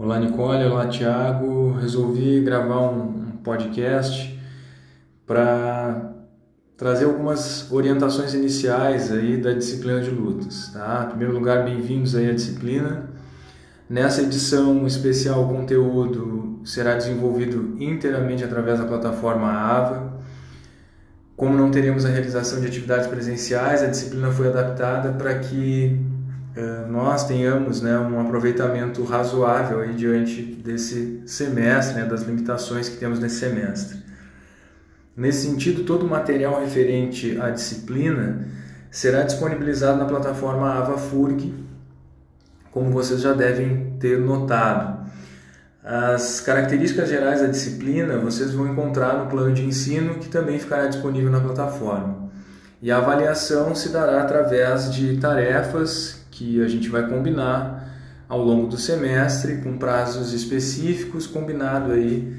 Olá 0.00 0.20
Nicole, 0.20 0.64
olá 0.64 0.86
Tiago. 0.86 1.72
Resolvi 1.72 2.40
gravar 2.40 2.82
um, 2.82 3.32
podcast 3.42 4.40
para 5.26 6.12
trazer 6.76 7.06
algumas 7.06 7.68
orientações 7.72 8.32
iniciais 8.32 9.10
aí 9.10 9.38
da 9.38 9.52
disciplina 9.52 10.00
de 10.00 10.10
lutas. 10.10 10.70
Tá? 10.72 11.02
Em 11.04 11.08
primeiro 11.08 11.34
lugar, 11.34 11.64
bem-vindos 11.64 12.14
aí 12.14 12.30
à 12.30 12.32
disciplina. 12.32 13.10
Nessa 13.90 14.22
edição 14.22 14.86
especial, 14.86 15.42
o 15.42 15.48
conteúdo 15.48 16.60
será 16.64 16.94
desenvolvido 16.94 17.74
inteiramente 17.80 18.44
através 18.44 18.78
da 18.78 18.84
plataforma 18.84 19.50
AVA. 19.50 20.12
Como 21.36 21.56
não 21.56 21.72
teremos 21.72 22.04
a 22.04 22.08
realização 22.08 22.60
de 22.60 22.68
atividades 22.68 23.08
presenciais, 23.08 23.82
a 23.82 23.86
disciplina 23.86 24.30
foi 24.30 24.46
adaptada 24.46 25.10
para 25.14 25.40
que 25.40 26.00
nós 26.88 27.26
tenhamos 27.26 27.80
né, 27.80 27.98
um 27.98 28.20
aproveitamento 28.20 29.04
razoável 29.04 29.80
aí 29.80 29.94
diante 29.94 30.42
desse 30.42 31.22
semestre, 31.26 32.00
né, 32.00 32.04
das 32.04 32.22
limitações 32.22 32.88
que 32.88 32.96
temos 32.96 33.18
nesse 33.18 33.36
semestre. 33.36 33.98
Nesse 35.16 35.48
sentido, 35.48 35.84
todo 35.84 36.06
o 36.06 36.08
material 36.08 36.60
referente 36.60 37.38
à 37.40 37.50
disciplina 37.50 38.46
será 38.90 39.22
disponibilizado 39.22 39.98
na 39.98 40.04
plataforma 40.04 40.74
AvaFurg, 40.74 41.54
como 42.70 42.90
vocês 42.90 43.20
já 43.20 43.32
devem 43.32 43.96
ter 43.98 44.18
notado. 44.18 44.98
As 45.82 46.40
características 46.40 47.08
gerais 47.08 47.40
da 47.40 47.46
disciplina 47.46 48.18
vocês 48.18 48.52
vão 48.52 48.68
encontrar 48.68 49.18
no 49.18 49.26
plano 49.26 49.54
de 49.54 49.64
ensino, 49.64 50.14
que 50.14 50.28
também 50.28 50.58
ficará 50.58 50.86
disponível 50.86 51.30
na 51.30 51.40
plataforma. 51.40 52.28
E 52.80 52.90
a 52.92 52.98
avaliação 52.98 53.74
se 53.74 53.88
dará 53.88 54.22
através 54.22 54.92
de 54.92 55.16
tarefas 55.16 56.17
que 56.38 56.62
a 56.62 56.68
gente 56.68 56.88
vai 56.88 57.08
combinar 57.08 58.24
ao 58.28 58.40
longo 58.40 58.68
do 58.68 58.76
semestre 58.76 59.56
com 59.56 59.76
prazos 59.76 60.32
específicos 60.32 61.26
combinado 61.26 61.92
aí 61.92 62.32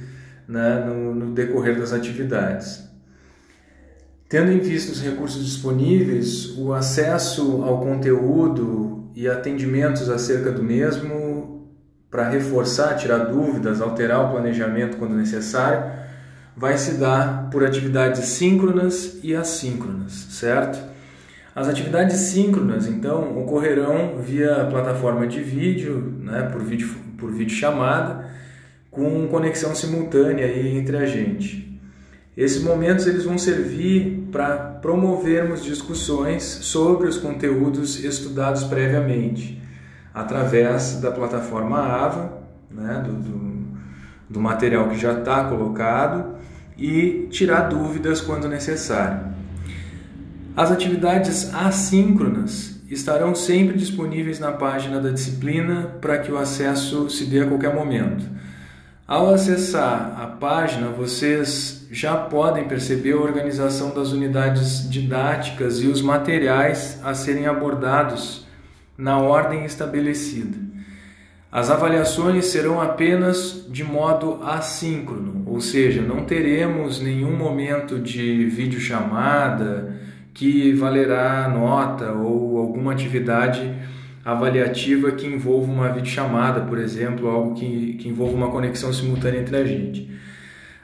né, 0.47 0.85
no, 0.85 1.13
no 1.13 1.33
decorrer 1.33 1.77
das 1.77 1.91
atividades. 1.91 2.87
Tendo 4.29 4.51
em 4.51 4.59
vista 4.59 4.91
os 4.91 5.01
recursos 5.01 5.43
disponíveis, 5.43 6.57
o 6.57 6.71
acesso 6.71 7.63
ao 7.63 7.81
conteúdo 7.81 9.09
e 9.15 9.27
atendimentos 9.27 10.09
acerca 10.09 10.51
do 10.51 10.63
mesmo, 10.63 11.67
para 12.09 12.29
reforçar, 12.29 12.95
tirar 12.95 13.25
dúvidas, 13.25 13.81
alterar 13.81 14.25
o 14.25 14.31
planejamento 14.31 14.97
quando 14.97 15.15
necessário, 15.15 15.91
vai 16.55 16.77
se 16.77 16.93
dar 16.93 17.49
por 17.49 17.65
atividades 17.65 18.25
síncronas 18.29 19.17
e 19.23 19.35
assíncronas, 19.35 20.13
certo? 20.29 20.79
As 21.55 21.67
atividades 21.67 22.15
síncronas, 22.17 22.87
então, 22.87 23.37
ocorrerão 23.39 24.17
via 24.19 24.67
plataforma 24.69 25.27
de 25.27 25.41
vídeo, 25.41 26.13
né, 26.21 26.43
por, 26.43 26.61
vídeo 26.61 26.87
por 27.17 27.31
vídeo 27.31 27.55
chamada, 27.55 28.29
com 28.91 29.27
conexão 29.27 29.73
simultânea 29.73 30.45
aí 30.45 30.77
entre 30.77 30.97
a 30.97 31.05
gente. 31.05 31.67
Esses 32.37 32.63
momentos 32.63 33.07
eles 33.07 33.25
vão 33.25 33.37
servir 33.37 34.29
para 34.31 34.55
promovermos 34.55 35.63
discussões 35.63 36.43
sobre 36.43 37.07
os 37.07 37.17
conteúdos 37.17 38.01
estudados 38.03 38.63
previamente, 38.63 39.61
através 40.13 41.01
da 41.01 41.11
plataforma 41.11 41.79
AVA, 41.79 42.33
né, 42.69 43.03
do, 43.05 43.13
do, 43.13 43.67
do 44.29 44.39
material 44.39 44.87
que 44.87 44.97
já 44.97 45.19
está 45.19 45.45
colocado, 45.45 46.37
e 46.77 47.27
tirar 47.29 47.61
dúvidas 47.63 48.21
quando 48.21 48.47
necessário. 48.47 49.38
As 50.55 50.71
atividades 50.71 51.53
assíncronas 51.53 52.81
estarão 52.89 53.35
sempre 53.35 53.77
disponíveis 53.77 54.39
na 54.39 54.51
página 54.51 54.99
da 54.99 55.09
disciplina 55.09 55.95
para 56.01 56.17
que 56.17 56.31
o 56.31 56.37
acesso 56.37 57.09
se 57.09 57.25
dê 57.25 57.41
a 57.41 57.47
qualquer 57.47 57.73
momento. 57.73 58.25
Ao 59.07 59.33
acessar 59.33 60.19
a 60.19 60.27
página, 60.27 60.89
vocês 60.89 61.87
já 61.91 62.15
podem 62.15 62.67
perceber 62.67 63.13
a 63.13 63.21
organização 63.21 63.93
das 63.93 64.11
unidades 64.11 64.87
didáticas 64.89 65.79
e 65.79 65.87
os 65.87 66.01
materiais 66.01 66.99
a 67.03 67.13
serem 67.13 67.47
abordados 67.47 68.45
na 68.97 69.17
ordem 69.17 69.65
estabelecida. 69.65 70.57
As 71.51 71.71
avaliações 71.71 72.45
serão 72.45 72.79
apenas 72.79 73.65
de 73.69 73.83
modo 73.83 74.39
assíncrono, 74.43 75.43
ou 75.47 75.59
seja, 75.59 76.01
não 76.03 76.25
teremos 76.25 77.01
nenhum 77.01 77.35
momento 77.35 77.97
de 77.97 78.45
videochamada, 78.45 79.98
que 80.39 80.71
valerá 80.71 81.49
nota 81.49 82.13
ou 82.13 82.59
alguma 82.59 82.93
atividade 82.93 83.75
avaliativa 84.23 85.11
que 85.11 85.27
envolva 85.27 85.69
uma 85.69 85.89
videochamada, 85.89 86.61
por 86.61 86.77
exemplo, 86.77 87.27
algo 87.27 87.55
que, 87.55 87.95
que 87.95 88.07
envolva 88.07 88.37
uma 88.37 88.49
conexão 88.49 88.93
simultânea 88.93 89.41
entre 89.41 89.57
a 89.57 89.65
gente. 89.65 90.09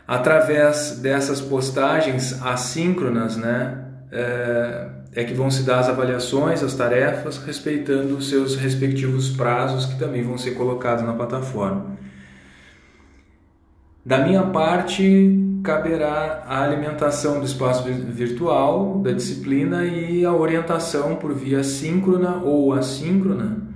Através 0.06 1.00
dessas 1.00 1.40
postagens 1.40 2.44
assíncronas, 2.44 3.38
né, 3.38 3.78
é, 4.12 4.88
é 5.14 5.24
que 5.24 5.34
vão 5.34 5.50
se 5.50 5.64
dar 5.64 5.80
as 5.80 5.88
avaliações, 5.88 6.62
as 6.62 6.76
tarefas, 6.76 7.38
respeitando 7.38 8.18
os 8.18 8.30
seus 8.30 8.58
respectivos 8.58 9.30
prazos 9.30 9.86
que 9.86 9.98
também 9.98 10.22
vão 10.22 10.38
ser 10.38 10.52
colocados 10.52 11.06
na 11.06 11.14
plataforma. 11.14 11.96
Da 14.06 14.18
minha 14.18 14.44
parte, 14.44 15.55
caberá 15.66 16.46
a 16.48 16.64
alimentação 16.64 17.40
do 17.40 17.46
espaço 17.46 17.84
virtual 17.84 19.00
da 19.00 19.12
disciplina 19.12 19.84
e 19.84 20.24
a 20.24 20.32
orientação 20.32 21.16
por 21.16 21.34
via 21.34 21.64
síncrona 21.64 22.38
ou 22.38 22.72
assíncrona, 22.72 23.68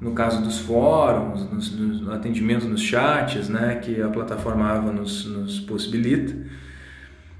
no 0.00 0.10
caso 0.12 0.42
dos 0.42 0.58
fóruns, 0.58 1.48
nos, 1.50 1.72
no 2.02 2.12
atendimento 2.12 2.66
nos 2.66 2.82
chats, 2.82 3.48
né, 3.48 3.76
que 3.76 4.02
a 4.02 4.08
plataforma 4.08 4.66
AVA 4.66 4.92
nos, 4.92 5.24
nos 5.24 5.60
possibilita, 5.60 6.36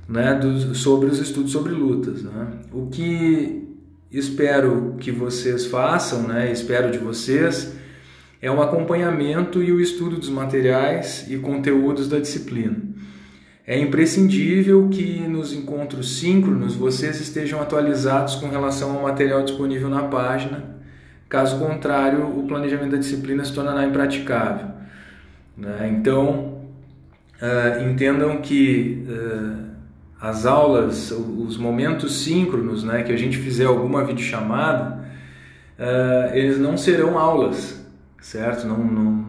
né, 0.08 0.34
do, 0.34 0.74
sobre 0.74 1.10
os 1.10 1.18
estudos 1.18 1.50
sobre 1.50 1.72
lutas. 1.72 2.22
Né. 2.22 2.46
O 2.72 2.86
que 2.86 3.76
espero 4.10 4.94
que 4.98 5.10
vocês 5.10 5.66
façam, 5.66 6.22
né, 6.22 6.50
espero 6.50 6.92
de 6.92 6.98
vocês, 6.98 7.76
é 8.40 8.50
o 8.50 8.62
acompanhamento 8.62 9.62
e 9.62 9.72
o 9.72 9.80
estudo 9.80 10.16
dos 10.16 10.28
materiais 10.28 11.26
e 11.28 11.36
conteúdos 11.36 12.08
da 12.08 12.20
disciplina. 12.20 12.76
É 13.66 13.76
imprescindível 13.76 14.88
que 14.88 15.26
nos 15.26 15.52
encontros 15.52 16.20
síncronos 16.20 16.76
vocês 16.76 17.20
estejam 17.20 17.60
atualizados 17.60 18.36
com 18.36 18.48
relação 18.48 18.96
ao 18.96 19.02
material 19.02 19.42
disponível 19.42 19.88
na 19.88 20.04
página. 20.04 20.76
Caso 21.28 21.58
contrário, 21.58 22.24
o 22.38 22.46
planejamento 22.46 22.92
da 22.92 22.98
disciplina 22.98 23.44
se 23.44 23.52
tornará 23.52 23.84
impraticável. 23.84 24.68
Né? 25.56 25.96
Então, 25.98 26.60
uh, 27.42 27.90
entendam 27.90 28.40
que 28.40 29.04
uh, 29.08 29.66
as 30.20 30.46
aulas, 30.46 31.10
os 31.10 31.56
momentos 31.56 32.22
síncronos, 32.22 32.84
né, 32.84 33.02
que 33.02 33.12
a 33.12 33.16
gente 33.16 33.36
fizer 33.36 33.64
alguma 33.64 34.04
videochamada, 34.04 35.04
uh, 35.76 36.36
eles 36.36 36.56
não 36.56 36.76
serão 36.76 37.18
aulas, 37.18 37.84
certo? 38.20 38.64
Não, 38.64 38.78
não, 38.78 39.25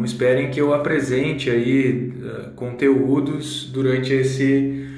não 0.00 0.04
esperem 0.06 0.50
que 0.50 0.58
eu 0.58 0.72
apresente 0.72 1.50
aí 1.50 2.10
uh, 2.22 2.50
conteúdos 2.52 3.70
durante 3.70 4.14
esse 4.14 4.88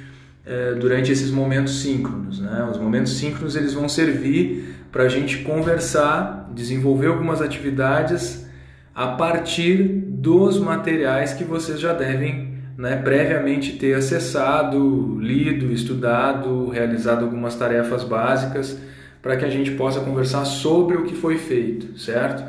uh, 0.46 0.78
durante 0.78 1.10
esses 1.10 1.28
momentos 1.28 1.82
síncronos, 1.82 2.38
né? 2.38 2.68
Os 2.70 2.78
momentos 2.78 3.18
síncronos 3.18 3.56
eles 3.56 3.74
vão 3.74 3.88
servir 3.88 4.76
para 4.92 5.02
a 5.02 5.08
gente 5.08 5.38
conversar, 5.38 6.48
desenvolver 6.54 7.08
algumas 7.08 7.42
atividades 7.42 8.46
a 8.94 9.08
partir 9.08 9.82
dos 9.82 10.60
materiais 10.60 11.32
que 11.32 11.42
vocês 11.42 11.80
já 11.80 11.92
devem 11.92 12.52
né, 12.78 12.96
previamente 12.96 13.72
ter 13.72 13.94
acessado, 13.94 15.19
lido, 15.20 15.72
estudado, 15.72 16.69
realizado 16.69 17.24
algumas 17.24 17.56
tarefas 17.56 18.04
básicas 18.04 18.78
para 19.20 19.36
que 19.36 19.44
a 19.44 19.50
gente 19.50 19.72
possa 19.72 20.00
conversar 20.00 20.44
sobre 20.44 20.96
o 20.96 21.04
que 21.04 21.14
foi 21.14 21.38
feito, 21.38 21.98
certo? 21.98 22.44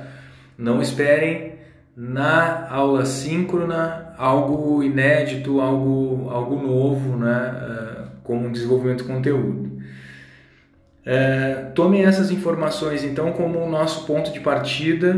Não 0.58 0.82
esperem 0.82 1.53
na 1.96 2.68
aula 2.70 3.06
síncrona 3.06 4.14
algo 4.18 4.82
inédito, 4.84 5.60
algo, 5.62 6.30
algo 6.30 6.56
novo, 6.56 7.18
né? 7.18 7.56
Eh, 7.62 8.04
como 8.24 8.48
um 8.48 8.52
desenvolvimento 8.52 9.04
de 9.04 9.10
conteúdo. 9.10 9.74
É, 11.06 11.72
tomem 11.76 12.06
essas 12.06 12.32
informações 12.32 13.04
então 13.04 13.34
como 13.34 13.60
o 13.60 13.70
nosso 13.70 14.06
ponto 14.06 14.32
de 14.32 14.40
partida, 14.40 15.14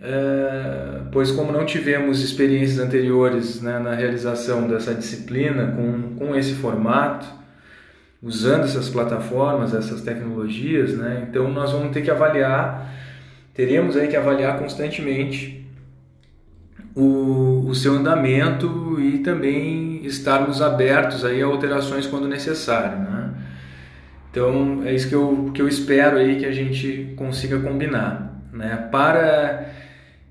é, 0.00 1.00
pois 1.12 1.30
como 1.30 1.52
não 1.52 1.66
tivemos 1.66 2.22
experiências 2.22 2.78
anteriores 2.78 3.60
né, 3.60 3.78
na 3.78 3.94
realização 3.94 4.66
dessa 4.66 4.94
disciplina 4.94 5.72
com, 5.72 6.16
com 6.16 6.34
esse 6.34 6.54
formato, 6.54 7.26
usando 8.22 8.64
essas 8.64 8.88
plataformas, 8.88 9.74
essas 9.74 10.00
tecnologias, 10.00 10.94
né, 10.96 11.26
então 11.28 11.50
nós 11.50 11.72
vamos 11.72 11.92
ter 11.92 12.00
que 12.00 12.10
avaliar, 12.10 12.90
teremos 13.52 13.96
aí 13.96 14.08
que 14.08 14.16
avaliar 14.16 14.58
constantemente 14.58 15.67
o, 16.94 17.66
o 17.68 17.74
seu 17.74 17.94
andamento 17.94 18.98
e 19.00 19.18
também 19.18 20.04
estarmos 20.04 20.60
abertos 20.62 21.24
aí 21.24 21.42
a 21.42 21.46
alterações 21.46 22.06
quando 22.06 22.26
necessário, 22.26 22.98
né? 22.98 23.30
Então 24.30 24.82
é 24.84 24.94
isso 24.94 25.08
que 25.08 25.14
eu, 25.14 25.50
que 25.54 25.62
eu 25.62 25.68
espero 25.68 26.16
aí 26.16 26.36
que 26.36 26.46
a 26.46 26.52
gente 26.52 27.14
consiga 27.16 27.58
combinar, 27.60 28.42
né? 28.52 28.88
Para 28.90 29.68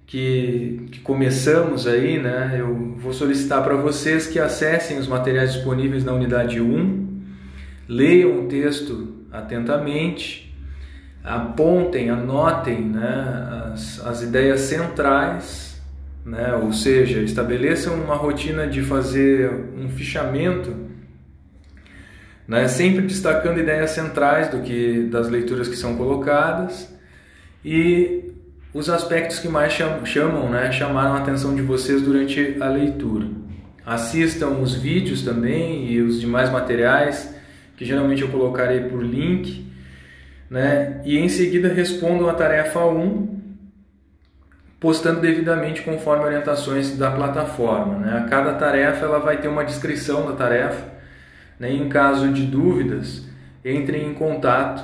que, 0.07 0.87
que 0.89 0.99
começamos 1.01 1.85
aí, 1.85 2.17
né, 2.17 2.55
eu 2.57 2.95
vou 2.97 3.11
solicitar 3.11 3.61
para 3.61 3.75
vocês 3.75 4.25
que 4.25 4.39
acessem 4.39 4.97
os 4.97 5.05
materiais 5.05 5.53
disponíveis 5.53 6.05
na 6.05 6.13
unidade 6.13 6.61
1, 6.61 7.21
leiam 7.89 8.39
o 8.39 8.47
texto 8.47 9.25
atentamente, 9.29 10.55
apontem, 11.21 12.09
anotem 12.09 12.79
né, 12.83 13.71
as, 13.73 13.99
as 14.05 14.21
ideias 14.21 14.61
centrais, 14.61 15.66
né, 16.27 16.53
ou 16.61 16.73
seja, 16.73 17.21
estabeleçam 17.21 17.95
uma 17.95 18.15
rotina 18.15 18.67
de 18.67 18.81
fazer 18.81 19.49
um 19.77 19.87
fichamento, 19.87 20.75
né, 22.45 22.67
sempre 22.67 23.01
destacando 23.01 23.59
ideias 23.59 23.91
centrais 23.91 24.49
do 24.49 24.59
que 24.59 25.03
das 25.09 25.29
leituras 25.29 25.69
que 25.69 25.77
são 25.77 25.95
colocadas 25.95 26.93
e 27.63 28.25
os 28.73 28.89
aspectos 28.89 29.39
que 29.39 29.47
mais 29.47 29.71
chamam, 29.71 30.49
né, 30.49 30.69
chamaram 30.69 31.13
a 31.13 31.19
atenção 31.19 31.55
de 31.55 31.61
vocês 31.61 32.01
durante 32.01 32.57
a 32.59 32.67
leitura. 32.67 33.27
Assistam 33.85 34.49
os 34.49 34.75
vídeos 34.75 35.21
também 35.21 35.89
e 35.89 36.01
os 36.01 36.19
demais 36.19 36.51
materiais, 36.51 37.33
que 37.77 37.85
geralmente 37.85 38.21
eu 38.21 38.27
colocarei 38.27 38.81
por 38.81 39.01
link, 39.01 39.65
né, 40.49 41.01
e 41.05 41.17
em 41.17 41.29
seguida 41.29 41.69
respondam 41.69 42.27
a 42.27 42.33
tarefa 42.33 42.85
1, 42.85 43.26
postando 44.79 45.19
devidamente 45.21 45.81
conforme 45.81 46.25
orientações 46.25 46.97
da 46.97 47.11
plataforma. 47.11 47.97
Né? 47.97 48.17
A 48.17 48.29
cada 48.29 48.53
tarefa 48.53 49.05
ela 49.05 49.19
vai 49.19 49.37
ter 49.37 49.47
uma 49.47 49.65
descrição 49.65 50.27
da 50.27 50.33
tarefa, 50.33 50.83
né? 51.59 51.71
em 51.71 51.89
caso 51.89 52.29
de 52.29 52.43
dúvidas, 52.45 53.25
entrem 53.65 54.09
em 54.09 54.13
contato, 54.13 54.83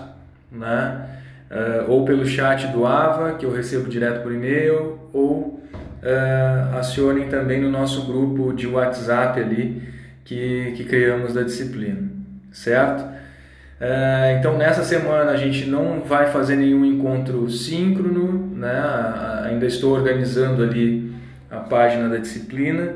né? 0.51 1.09
uh, 1.51 1.91
ou 1.91 2.05
pelo 2.05 2.25
chat 2.25 2.67
do 2.67 2.85
AVA, 2.85 3.33
que 3.33 3.45
eu 3.45 3.53
recebo 3.53 3.89
direto 3.89 4.23
por 4.23 4.33
e-mail, 4.33 4.99
ou 5.13 5.61
uh, 6.01 6.77
acionem 6.77 7.29
também 7.29 7.61
no 7.61 7.69
nosso 7.69 8.05
grupo 8.05 8.51
de 8.53 8.67
WhatsApp 8.67 9.39
ali 9.39 9.93
que, 10.25 10.73
que 10.75 10.85
criamos 10.85 11.33
da 11.33 11.43
disciplina, 11.43 12.01
certo? 12.51 13.13
Uh, 13.83 14.39
então 14.39 14.57
nessa 14.57 14.81
semana 14.81 15.31
a 15.31 15.35
gente 15.35 15.65
não 15.65 15.99
vai 15.99 16.31
fazer 16.31 16.55
nenhum 16.55 16.85
encontro 16.85 17.49
síncrono, 17.49 18.55
né? 18.55 18.81
ainda 19.43 19.65
estou 19.65 19.93
organizando 19.93 20.63
ali 20.63 21.13
a 21.51 21.57
página 21.57 22.07
da 22.07 22.15
disciplina, 22.15 22.93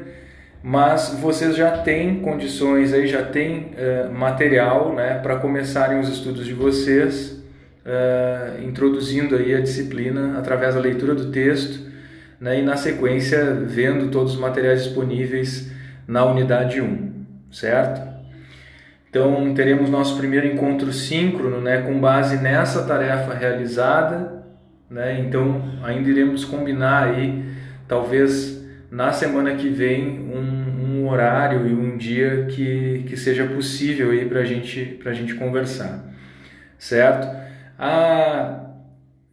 mas 0.64 1.18
vocês 1.20 1.58
já 1.58 1.80
têm 1.80 2.22
condições 2.22 2.94
aí, 2.94 3.06
já 3.06 3.22
têm 3.22 3.74
uh, 3.74 4.14
material 4.14 4.96
né, 4.96 5.16
para 5.16 5.36
começarem 5.36 6.00
os 6.00 6.08
estudos 6.08 6.46
de 6.46 6.54
vocês 6.54 7.44
uh, 7.86 8.64
introduzindo 8.64 9.36
aí 9.36 9.56
a 9.56 9.60
disciplina 9.60 10.40
através 10.40 10.74
da 10.74 10.80
leitura 10.80 11.14
do 11.14 11.32
texto 11.32 11.86
né, 12.40 12.62
e 12.62 12.64
na 12.64 12.78
sequência 12.78 13.56
vendo 13.56 14.10
todos 14.10 14.36
os 14.36 14.40
materiais 14.40 14.86
disponíveis 14.86 15.70
na 16.08 16.24
unidade 16.24 16.80
1, 16.80 17.26
certo? 17.52 18.08
Então 19.10 19.54
teremos 19.54 19.90
nosso 19.90 20.18
primeiro 20.18 20.48
encontro 20.48 20.92
síncrono 20.92 21.62
né, 21.62 21.82
com 21.82 22.00
base 22.00 22.38
nessa 22.38 22.86
tarefa 22.86 23.34
realizada, 23.34 24.46
né, 24.90 25.20
então 25.20 25.62
ainda 25.84 26.10
iremos 26.10 26.46
combinar 26.46 27.08
aí, 27.08 27.44
talvez 27.88 28.66
na 28.92 29.12
semana 29.12 29.56
que 29.56 29.70
vem, 29.70 30.20
um, 30.20 31.02
um 31.02 31.08
horário 31.08 31.68
e 31.68 31.74
um 31.74 31.98
dia 31.98 32.46
que, 32.46 33.04
que 33.08 33.18
seja 33.18 33.46
possível 33.46 34.10
para 34.30 34.44
gente, 34.44 35.00
a 35.06 35.14
gente 35.14 35.36
conversar, 35.36 36.06
certo? 36.78 37.48
a, 37.78 38.72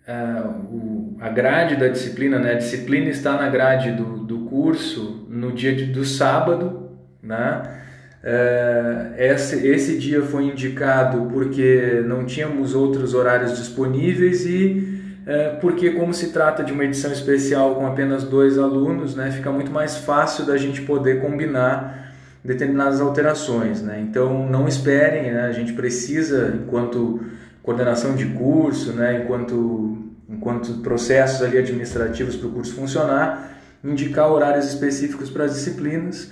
a, 0.06 0.48
o, 0.70 1.16
a 1.20 1.28
grade 1.30 1.76
da 1.76 1.88
disciplina, 1.88 2.38
né? 2.38 2.52
a 2.52 2.58
disciplina 2.58 3.08
está 3.08 3.36
na 3.36 3.48
grade 3.48 3.92
do, 3.92 4.18
do 4.18 4.40
curso 4.40 5.26
no 5.30 5.52
dia 5.52 5.74
de, 5.74 5.86
do 5.86 6.04
sábado, 6.04 6.90
né? 7.22 7.80
É, 8.26 9.12
esse, 9.18 9.66
esse 9.68 9.98
dia 9.98 10.22
foi 10.22 10.44
indicado 10.44 11.28
porque 11.30 12.02
não 12.06 12.24
tínhamos 12.24 12.74
outros 12.74 13.12
horários 13.12 13.58
disponíveis 13.58 14.46
e 14.46 14.94
é, 15.26 15.50
porque 15.60 15.90
como 15.90 16.14
se 16.14 16.32
trata 16.32 16.64
de 16.64 16.72
uma 16.72 16.84
edição 16.84 17.12
especial 17.12 17.74
com 17.74 17.86
apenas 17.86 18.24
dois 18.24 18.58
alunos, 18.58 19.14
né, 19.14 19.30
fica 19.30 19.52
muito 19.52 19.70
mais 19.70 19.96
fácil 19.96 20.46
da 20.46 20.56
gente 20.56 20.80
poder 20.82 21.20
combinar 21.20 22.14
determinadas 22.42 23.00
alterações. 23.00 23.82
Né? 23.82 24.00
Então 24.00 24.48
não 24.48 24.66
esperem, 24.66 25.30
né? 25.30 25.42
a 25.42 25.52
gente 25.52 25.74
precisa, 25.74 26.58
enquanto 26.62 27.20
coordenação 27.62 28.14
de 28.14 28.24
curso, 28.26 28.92
né, 28.92 29.22
enquanto, 29.22 29.98
enquanto 30.28 30.80
processos 30.80 31.42
ali 31.42 31.58
administrativos 31.58 32.36
para 32.36 32.48
o 32.48 32.52
curso 32.52 32.74
funcionar, 32.74 33.52
indicar 33.82 34.30
horários 34.30 34.66
específicos 34.66 35.28
para 35.28 35.44
as 35.44 35.54
disciplinas, 35.54 36.30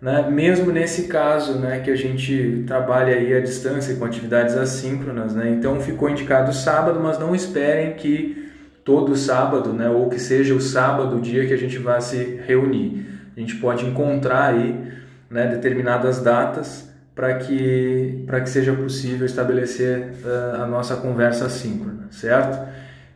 né, 0.00 0.28
mesmo 0.30 0.72
nesse 0.72 1.08
caso 1.08 1.58
né, 1.58 1.80
que 1.80 1.90
a 1.90 1.96
gente 1.96 2.64
trabalha 2.66 3.14
aí 3.14 3.34
à 3.34 3.40
distância 3.40 3.94
com 3.96 4.04
atividades 4.04 4.56
assíncronas. 4.56 5.34
Né, 5.34 5.50
então 5.50 5.80
ficou 5.80 6.08
indicado 6.08 6.52
sábado, 6.52 6.98
mas 7.00 7.18
não 7.18 7.34
esperem 7.34 7.94
que 7.94 8.50
todo 8.84 9.14
sábado, 9.14 9.72
né, 9.72 9.88
ou 9.90 10.08
que 10.08 10.18
seja 10.18 10.54
o 10.54 10.60
sábado 10.60 11.16
o 11.16 11.20
dia 11.20 11.46
que 11.46 11.52
a 11.52 11.58
gente 11.58 11.78
vai 11.78 12.00
se 12.00 12.40
reunir. 12.46 13.06
A 13.36 13.40
gente 13.40 13.56
pode 13.56 13.84
encontrar 13.84 14.54
aí 14.54 14.74
né, 15.28 15.46
determinadas 15.46 16.20
datas 16.20 16.88
para 17.14 17.34
que, 17.34 18.24
que 18.26 18.50
seja 18.50 18.72
possível 18.72 19.26
estabelecer 19.26 20.14
uh, 20.24 20.62
a 20.62 20.66
nossa 20.66 20.96
conversa 20.96 21.50
síncrona, 21.50 22.08
certo? 22.10 22.66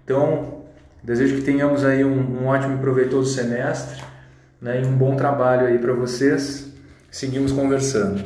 Então, 0.05 0.65
desejo 1.03 1.37
que 1.37 1.43
tenhamos 1.43 1.85
aí 1.85 2.05
um, 2.05 2.43
um 2.43 2.47
ótimo 2.47 2.75
e 2.75 2.79
proveitoso 2.79 3.33
semestre 3.33 4.03
né, 4.61 4.83
e 4.83 4.87
um 4.87 4.95
bom 4.97 5.17
trabalho 5.17 5.67
aí 5.67 5.79
para 5.79 5.95
vocês. 5.95 6.74
Seguimos 7.15 7.53
conversando. 7.53 8.25